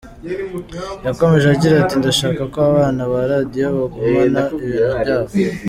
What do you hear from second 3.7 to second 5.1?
bagumana ibintu